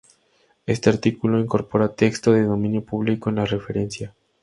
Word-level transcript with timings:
Este 0.65 0.89
artículo 0.89 1.39
incorpora 1.39 1.93
texto 1.93 2.31
de 2.31 2.41
dominio 2.41 2.83
público 2.83 3.29
en 3.29 3.35
la 3.35 3.45
referencia. 3.45 4.15